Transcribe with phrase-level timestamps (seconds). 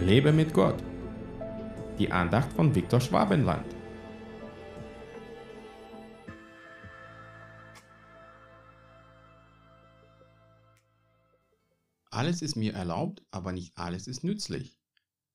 [0.00, 0.82] Lebe mit Gott.
[1.98, 3.64] Die Andacht von Viktor Schwabenland.
[12.10, 14.78] Alles ist mir erlaubt, aber nicht alles ist nützlich.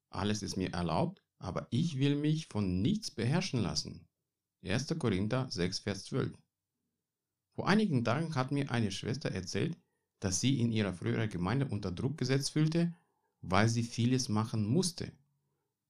[0.09, 4.07] Alles ist mir erlaubt, aber ich will mich von nichts beherrschen lassen.
[4.63, 4.93] 1.
[4.99, 6.37] Korinther 6, Vers 12.
[7.55, 9.77] Vor einigen Tagen hat mir eine Schwester erzählt,
[10.20, 12.93] dass sie in ihrer früheren Gemeinde unter Druck gesetzt fühlte,
[13.41, 15.11] weil sie vieles machen musste.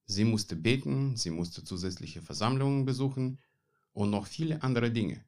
[0.05, 3.39] Sie musste beten, sie musste zusätzliche Versammlungen besuchen
[3.93, 5.23] und noch viele andere Dinge.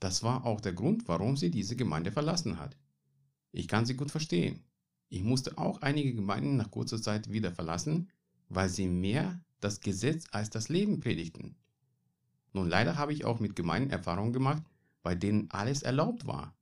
[0.00, 2.76] Das war auch der Grund, warum sie diese Gemeinde verlassen hat.
[3.52, 4.62] Ich kann sie gut verstehen.
[5.08, 8.10] Ich musste auch einige Gemeinden nach kurzer Zeit wieder verlassen,
[8.48, 11.56] weil sie mehr das Gesetz als das Leben predigten.
[12.52, 14.62] Nun leider habe ich auch mit Gemeinden Erfahrungen gemacht,
[15.02, 16.56] bei denen alles erlaubt war,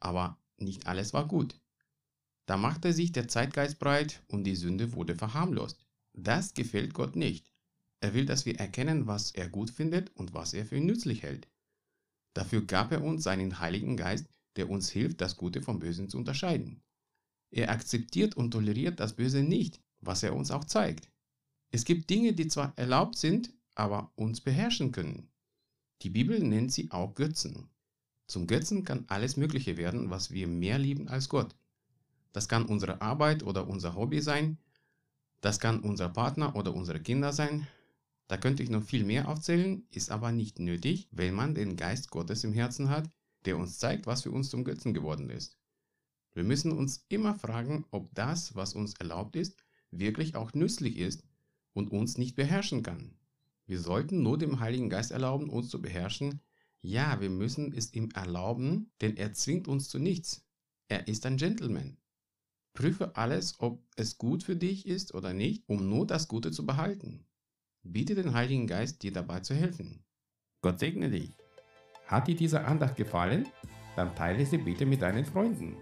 [0.00, 1.60] aber nicht alles war gut.
[2.48, 5.84] Da machte sich der Zeitgeist breit und die Sünde wurde verharmlost.
[6.14, 7.52] Das gefällt Gott nicht.
[8.00, 11.46] Er will, dass wir erkennen, was er gut findet und was er für nützlich hält.
[12.32, 16.16] Dafür gab er uns seinen Heiligen Geist, der uns hilft, das Gute vom Bösen zu
[16.16, 16.80] unterscheiden.
[17.50, 21.10] Er akzeptiert und toleriert das Böse nicht, was er uns auch zeigt.
[21.70, 25.28] Es gibt Dinge, die zwar erlaubt sind, aber uns beherrschen können.
[26.00, 27.68] Die Bibel nennt sie auch Götzen.
[28.26, 31.54] Zum Götzen kann alles Mögliche werden, was wir mehr lieben als Gott.
[32.38, 34.58] Das kann unsere Arbeit oder unser Hobby sein,
[35.40, 37.66] das kann unser Partner oder unsere Kinder sein.
[38.28, 42.10] Da könnte ich noch viel mehr aufzählen, ist aber nicht nötig, wenn man den Geist
[42.10, 43.10] Gottes im Herzen hat,
[43.44, 45.58] der uns zeigt, was für uns zum Götzen geworden ist.
[46.32, 49.56] Wir müssen uns immer fragen, ob das, was uns erlaubt ist,
[49.90, 51.24] wirklich auch nützlich ist
[51.72, 53.18] und uns nicht beherrschen kann.
[53.66, 56.40] Wir sollten nur dem Heiligen Geist erlauben, uns zu beherrschen.
[56.82, 60.44] Ja, wir müssen es ihm erlauben, denn er zwingt uns zu nichts.
[60.86, 61.98] Er ist ein Gentleman.
[62.78, 66.64] Prüfe alles, ob es gut für dich ist oder nicht, um nur das Gute zu
[66.64, 67.26] behalten.
[67.82, 70.04] Biete den Heiligen Geist, dir dabei zu helfen.
[70.60, 71.34] Gott segne dich.
[72.06, 73.48] Hat dir diese Andacht gefallen?
[73.96, 75.76] Dann teile sie bitte mit deinen Freunden.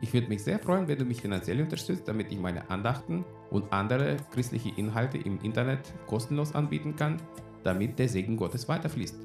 [0.00, 3.72] Ich würde mich sehr freuen, wenn du mich finanziell unterstützt, damit ich meine Andachten und
[3.72, 7.22] andere christliche Inhalte im Internet kostenlos anbieten kann,
[7.62, 9.20] damit der Segen Gottes weiterfließt.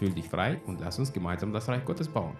[0.00, 2.34] Fühl dich frei und lass uns gemeinsam das Reich Gottes bauen.